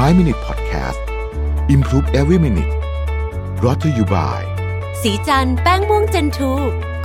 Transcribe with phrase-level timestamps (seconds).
[0.00, 1.00] 5 Minute Podcast
[1.68, 2.72] Improve Every Minute
[3.60, 4.40] brought to you by
[5.02, 6.52] สีจันแป้งม่วงเจนทู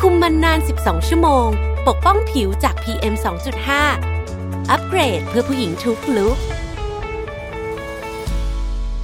[0.01, 1.47] คุมมันนาน 12 ชั่วโมง
[1.87, 3.13] ปกป้องผิวจาก PM
[3.91, 6.37] 2.5 อัปเกรดเพื่อผู้หญิงทุกลุก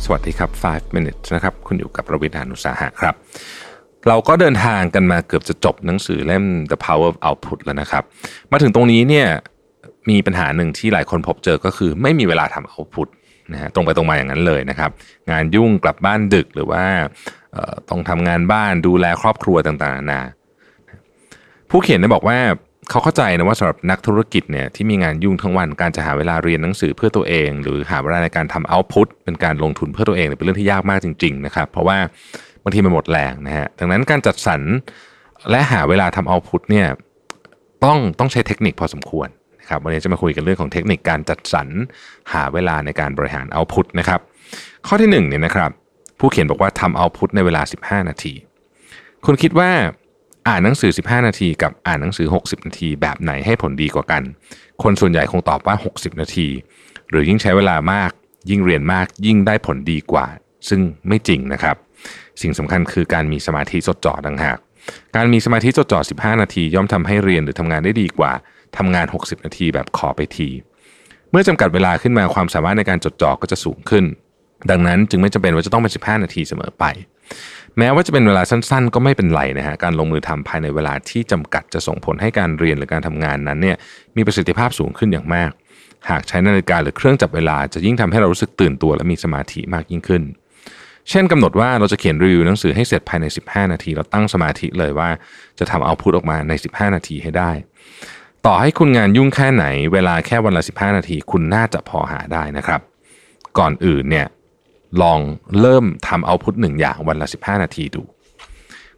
[0.04, 3.16] สวัสดีครับ 5 minutes นะครับ คุณอยู่กับรวิทานุสาหะครับ
[4.08, 8.04] เราก็เดินทางกันมาเกือบจะจบหนังสือเล่ม The Power of Output แล้วนะครับ
[8.52, 9.28] มาถึงตรงนี้เนี่ย
[10.10, 13.10] มีปัญหาหนึ่งที่หลายคนพบเจอก็คือไม่มีเวลาทำ output
[13.52, 14.92] นะฮะตรงไปตรงมาอย่างนั้นเลยนะครับ
[15.32, 16.84] งานยุ่งกลับบ้านดึกหรือว่า
[17.90, 20.22] ต้องทำงานบ้านดูแลครอบครัวต่างๆนานา
[21.70, 22.38] ผู้เขียนได้บอกว่า
[22.90, 31.98] เขาเข้าใจนะว่าสำหรับนักธุรกิจเนี่ยที่มีงานยุ่งทั้งวันการจะหาเวลาเรียนหนังสือเพื่อตัวเอง หรือหาเวลาในการทำเอาพุตเป็นการลงทุนเพื่อตัวเองเนี่ยเป็นเรื่องที่ยากมากจริง ๆ นะครับ เพราะว่า
[32.64, 34.62] บางทีมันหมดแรงนะฮะดังนั้นการจัดสรร
[35.50, 36.88] และหาเวลาทำเอาพุตเนี่ย
[37.84, 39.28] ต้องต้องใช้เทคนิคพอสมควร
[39.64, 41.68] นะครับวันนี้จะมาคุยกันเรื่องของเทคนิคการจัดสรร
[42.34, 44.20] หาเวลาในการบริหารเอาพุตนะครับ
[44.88, 45.72] ข้อที่หนึ่งเนี่ยนะครับ
[46.20, 48.34] ผู้เขียนบอกว่าทำเอาพุตในเวลา 15 นาที
[49.26, 49.72] คุณคิดว่า
[50.48, 54.24] อ่านหนังสือ 15 นาที กับอ่านหนังสือ 60 นาที แบบไหนให้ผลดีกว่ากัน
[54.84, 56.48] คนส่วนใหญ่คงตอบว่า 60 นาที
[57.10, 58.12] หรือยิ่งใช้เวลามาก
[58.50, 60.26] ยิ่งเรียนมากยิ่งได้ผลดีกว่า
[60.70, 61.76] ซึ่งไม่จริงนะครับ
[62.42, 64.58] สิ่งสำคัญคือการมีสมาธิจดจ่อต่างหาก
[65.16, 68.32] การมีสมาธิจดจ่อ 15 นาที ย่อมทำให้เรียนหรือทำงานได้ดีกว่า
[68.78, 70.50] ทำงาน 60 นาทีแบบขอไปที
[71.32, 74.06] เมื่อจำกัดเวลาขึ้นมาความสามารถในการจดจ่อก็จะสูงขึ้น
[74.70, 76.86] ดังนั้นจึงไม่จำเป็นว่าจะต้องเป็น 15 นาทีเสมอไป
[77.78, 83.78] แม้ว่าจะเป็นเวลาสั้น ๆ ก็ไม่เป็นไรนะฮะการลงมือทำภายในเวลาที่จำกัดจะส่งผลให้การเรียนหรือการทำงานนั้นเนี่ย
[84.16, 85.52] มีประสิทธิภาพสูงขึ้นอย่างมาก
[86.10, 90.24] หากใช้นาฬิกาหรือเครื่องจับเวลาจะยิ่งทำให้เรารู้สึกตื่นตัวและมีสมาธิมากยิ่งขึ้น
[91.10, 95.10] เช่นกำหนดว่าเราจะเขียนรีวิวหนังสือให้เสร็จภายใน 15 นาที เราตั้งสมาธิเลยว่า
[95.60, 97.52] จะทำเอาพุทออกมาใน 15 นาทีให้ได้
[98.48, 102.82] ต่อให้คุณงานยุ่งแค่ไหน เวลาแค่วันละ 15 นาที คุณน่าจะพอหาได้นะครับ
[103.60, 104.28] ก่อนอื่นเนี่ย
[105.02, 105.20] ลอง
[105.60, 108.04] เริ่มทำเอาพุทหนึ่งอย่างวันละ 15 นาทีดู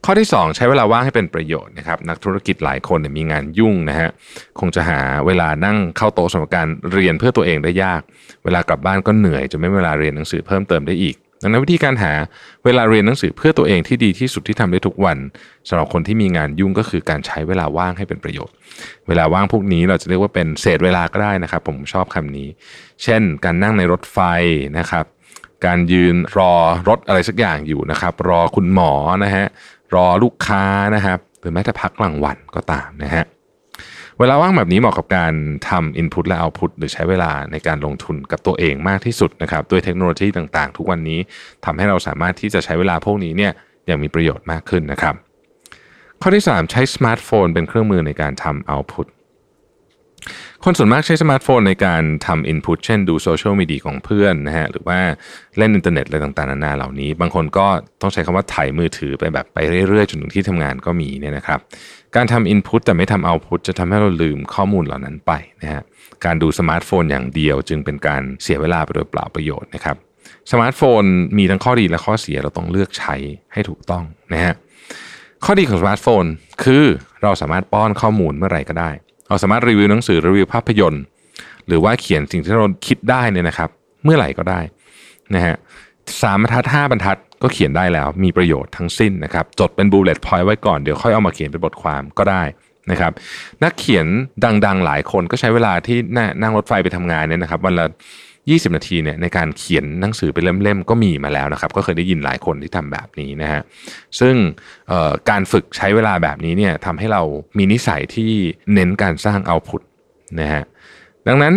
[0.05, 4.09] ข้อที่ 2 ใช้เวลาว่างให้เป็นประโยชน์นะครับนักธุรกิจหลายคนเนี่ยมีงานยุ่งนะฮะ
[4.59, 8.01] คงจะหาเวลานั่งเข้าโต๊ะสำหรับการเรียนเพื่อตัวเองได้ยาก
[8.43, 12.13] เวลากลับบ้านก็เหนื่อยจะไม่มีเวลาเรียนหนังสือเพิ่มเติมได้อีก ดังนั้นวิธีการหา
[12.65, 15.17] เวลาเรียนหนังสือเพื่อตัวเองที่ดีที่สุดที่ทำได้ทุกวัน
[15.67, 18.55] สำหรับคนที่มีงานยุ่งก็คือการใช้เวลาว่างให้เป็นประโยชน์
[19.07, 22.47] เวลาว่างพวกนี้เราจะเรียกว่าเป็นเศษเวลาก็ได้นะครับ ผมชอบคำนี้
[23.03, 24.19] เช่น การนั่งในรถไฟ
[24.77, 25.05] นะครับ
[25.65, 26.53] การยืนรอ
[26.89, 28.91] รถอะไรสักอย่างอยู่นะครับ รอคุณหมอ
[29.23, 29.45] นะฮะ
[29.95, 30.63] รอลูกค้า
[30.95, 33.23] นะครับหรือแม้แต่พักกลางวันก็ตามนะฮะ
[34.19, 35.33] เวลาว่างแบบนี้เหมาะกับการ
[35.69, 41.19] ทำ Input และ Output หรือใช้เวลาในการลงทุนกับตัวเองมากที่สุดนะครับด้วยเทคโนโลยีต่างๆ ทุกวันนี้
[41.65, 43.51] ทำให้เราสามารถที่จะใช้เวลาพวกนี้เนี่ย
[43.87, 45.15] อย่างมีประโยชน์มากขึ้นนะครับ
[46.21, 49.07] ข้อที่ 3 ใช้สมาร์ทโฟนเป็นเครื่องมือในการทำ Output
[50.67, 54.99] คนส่วนมากใช้สมาร์ทโฟนในการทำ Input เช่นดูโซเชียลมีเดียของเพื่อนนะฮะหรือว่า
[55.57, 57.67] เล่นอินเทอร์เน็ตอะไรต่างๆนานาเหล่านี้ บางคนก็
[58.01, 61.59] ต้องใช้คำว่าถ่ายมือถือไปแบบไปเรื่อยๆ จนถึงที่ทำงานก็มีเนี่ยนะครับ
[62.15, 65.31] การทำ Input แต่ไม่ทำ Output จะทำให้เราลืมข้อมูลเหล่านั้นไป
[65.61, 65.81] นะฮะ
[66.25, 69.95] การดูสมาร์ทโฟนอย่างเดียวจึงเป็นการเสียเวลาไปโดยเปล่าประโยชน์นะครับ
[70.51, 71.03] สมาร์ทโฟน
[71.37, 73.15] มีทั้งข้อดีและข้อเสียเราต้องเลือกใช้
[73.53, 74.03] ให้ถูกต้อง
[74.33, 74.53] นะฮะ
[75.45, 76.25] ข้อดีของสมาร์ทโฟน
[76.63, 76.85] คือ
[77.23, 78.91] เราสามารถป้อนข้อมูลเมื่อไหร่ก็ได้
[79.29, 81.03] เราสามารถรีวิวหนังสือรีวิวภาพยนตร์
[81.67, 83.69] หรือว่าเขียนสิ่งที่เราคิดได้เนี่ยนะครับ
[84.03, 84.59] เมื่อไหร่ก็ได้
[85.35, 85.55] นะฮะ
[86.21, 92.43] สามบรรทัดห้าบรรทัดก็เขียนได้แล้วมีประโยชน์ทั้งสิ้นนะครับ จดเป็นบูเลตพอยต์ไว้ก่อนเดี๋ยวค่อยเอามาเขียนเป็นบทความก็ได้
[92.91, 93.11] นะครับ
[93.63, 94.05] นักเขียน
[94.65, 95.97] ดังๆหลายคนก็ใช้เวลาที่
[96.41, 97.85] นั่งรถไฟไปทำงานเนี่ยนะครับวันละ
[98.47, 103.61] 20 นาทีเนี่ยในการเขียนหนังสือเป็นเล่มๆก็มีมาแล้วนะครับ ก็เคยได้ยินหลายคนที่ทำแบบนี้นะฮะ
[104.19, 104.35] ซึ่ง
[105.29, 107.21] การฝึกใช้เวลาแบบนี้เนี่ยทำให้เรา
[107.57, 108.31] มีนิสัยที่
[108.73, 109.81] เน้นการสร้างเอาพุต
[110.39, 110.63] นะฮะ
[111.27, 111.53] ดังนั้น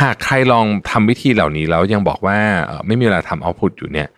[0.00, 2.38] หากใครลองทำวิธีเหล่านี้แล้วยังบอกว่า
[2.86, 4.08] ไม่มีเวลาทำเอาพุตอยู่เนี่ย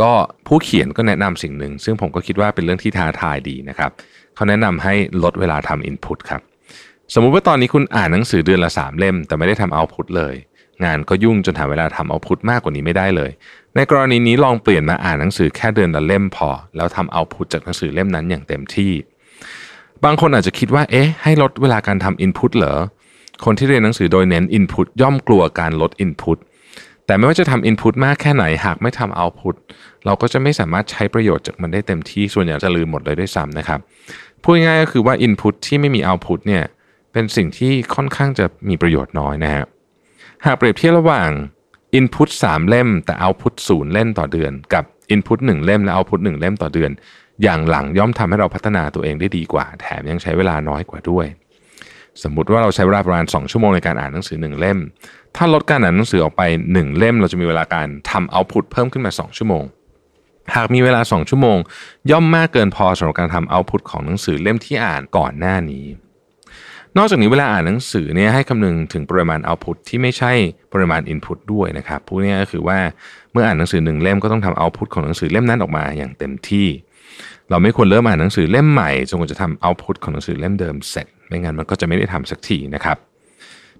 [0.00, 0.10] ก็
[0.46, 3.90] ผู้เขียนก็แนะนำสิ่งหนึ่ง ซึ่งผมก็คิดว่าเป็นเรื่องที่ท้าทายดีนะครับ
[4.34, 6.40] เขาแนะนำให้ลดเวลาทำอินพุตครับ
[7.14, 10.34] สมมุติว่าตอนนี้คุณอ่านหนังสือเดือนละ 3 เล่ม แต่ไม่ได้ทำเอาพุตเลย
[10.84, 13.30] งานก็ยุ่งจนหาเวลาทำเอาพุตมากกว่านี้ไม่ได้เลย
[13.76, 18.92] ในกรณีนี้ลองเปลี่ยนมาอ่านหนังสือแค่เดือนละเล่มพอ แล้วทำเอาพุตจากหนังสือเล่มนั้นอย่างเต็มที่
[20.04, 22.74] บางคนอาจจะคิดว่า เอ๊ะ ให้ลดเวลาการทำอินพุตเหรอ
[23.44, 26.38] คนที่เรียนหนังสือโดยเน้น Input ย่อมกลัวการลด Input
[27.06, 29.54] แต่ไม่ว่าจะทำ Input มากแค่ไหนหากไม่ทำ Output
[30.04, 33.80] เราก็จะไม่สามารถใช้ประโยชน์จากมันได้เต็มที่ส่วนใหญ่จะลืมหมดเลยด้วยซ้ำนะครับ
[34.42, 36.64] พูดง่ายก็คือว่า Input ที่ไม่มี Output เนี่ย
[37.12, 39.64] เป็นสิ่งที่ค่อนข้างจะมีประโยชน์น้อยนะฮะ
[40.46, 41.30] หากเปรียบเทียบระหว่าง
[41.98, 44.84] Input 3 เล่มแต่ Output 0 เล่มต่อเดือน กับ
[45.14, 46.90] Input 1 เล่มและ Output 1 เล่มต่อเดือน
[47.42, 51.26] อย่างหลังย่อมทำให้เราพัฒนาตัวเองได้ดีกว่า แถมยังใช้เวลาน้อยกว่าด้วย
[52.22, 54.78] สมมุติว่าเราใช้เวลาประมาณ 2 ชั่วโมงในการอ่านหนังสือ 1 เล่ม
[55.36, 56.42] ถ้าลดการอ่านหนังสือออกไป
[56.72, 59.64] 1 เล่ม เราจะมีเวลาการทำเอาพุตเพิ่มขึ้นมา 2 ชั่วโมง
[60.54, 61.58] หากมีเวลา 2 ชั่วโมง
[62.10, 65.86] ย่อมมากเกินพอสำหรับการทำเอาพุตของหนังสือเล่มที่อ่านก่อนหน้านี้
[66.98, 70.32] นอกจากนี้เวลาอ่านหนังสือเนี่ยให้คำนึงถึงปริมาณเอาพุตที่ไม่ใช่
[70.72, 72.78] ปริมาณอินพุตด้วยนะครับพูดง่ายๆก็คือว่า
[73.32, 76.66] เมื่ออ่านหนังสือหนึ่งเล่มก็ต้องทำเอาพุตของหนังสือเล่มนั้นออกมาอย่างเต็มที่
[77.50, 82.96] เราไม่ควรเริ่มอ่านหนังสือเล่มใหม่จนกว่าจะทำเอาพุตของหนังสือเล่มเดิมเสร็จ ไม่งั้นมันก็จะไม่ได้ทำสักทีนะครับ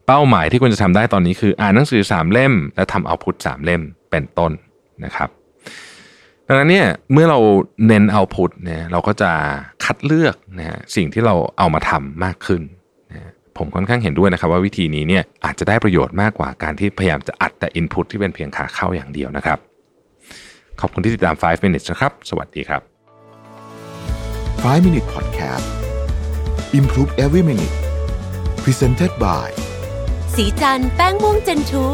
[0.07, 4.53] เป้าหมายที่ควรจะทำได้ตอนนี้คืออ่านหนังสือ 3 เล่ม และทำเอาพุต3เล่มเป็นต้น
[5.05, 5.29] นะครับ
[6.47, 7.39] ดังนั้นเนี่ยเมื่อเรา
[7.87, 9.33] เน้นเอาพุตเนี่ยเราก็จะ
[9.85, 12.63] คัดเลือกนะฮะสิ่งที่เราเอามาทำมากขึ้น
[13.59, 19.59] ผมค่อนข้างเห็นด้วยนะครับว่าวิธีนี้เนี่ยอาจจะได้ประโยชน์มากกว่าการที่พยายามจะอัดแต่ Input ที่เป็นเพียงขาเข้าอย่างเดียวนะครับ
[20.81, 22.83] ขอบคุณที่ติดตาม 5 minutes นะครับ สวัสดีครับ
[24.63, 25.67] 5 Minute Podcast
[26.79, 27.77] Improve Every Minute
[28.63, 29.49] Presented by
[30.35, 31.85] สีจันแป้งม่วงเจนทู